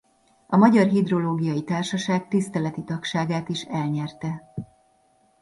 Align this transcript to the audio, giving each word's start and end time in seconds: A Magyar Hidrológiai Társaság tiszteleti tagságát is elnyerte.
A 0.47 0.57
Magyar 0.57 0.87
Hidrológiai 0.87 1.63
Társaság 1.63 2.27
tiszteleti 2.27 2.83
tagságát 2.83 3.49
is 3.49 3.63
elnyerte. 3.63 4.53